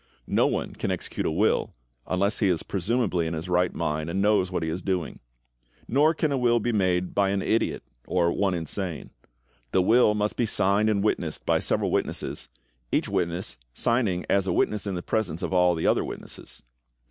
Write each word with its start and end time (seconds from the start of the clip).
No 0.25 0.47
one 0.47 0.73
can 0.73 0.89
execute 0.89 1.27
a 1.27 1.31
will 1.31 1.75
unless 2.07 2.39
he 2.39 2.47
is 2.49 2.63
presumably 2.63 3.27
in 3.27 3.35
his 3.35 3.47
right 3.47 3.71
mind, 3.71 4.09
and 4.09 4.19
knows 4.19 4.51
what 4.51 4.63
he 4.63 4.69
is 4.69 4.81
doing. 4.81 5.19
Nor 5.87 6.15
can 6.15 6.31
a 6.31 6.39
will 6.39 6.59
be 6.59 6.71
made 6.71 7.13
by 7.13 7.29
an 7.29 7.43
idiot 7.43 7.83
or 8.07 8.31
one 8.31 8.55
insane. 8.55 9.11
The 9.73 9.83
will 9.83 10.15
must 10.15 10.37
be 10.37 10.47
signed 10.47 10.89
and 10.89 11.03
witnessed 11.03 11.45
by 11.45 11.59
several 11.59 11.91
witnesses, 11.91 12.49
each 12.91 13.09
witness 13.09 13.57
signing 13.75 14.25
as 14.27 14.47
a 14.47 14.51
witness 14.53 14.87
in 14.87 14.95
the 14.95 15.03
presence 15.03 15.43
of 15.43 15.53
all 15.53 15.73
of 15.73 15.77
the 15.77 15.85
other 15.85 16.03
witnesses. 16.03 16.63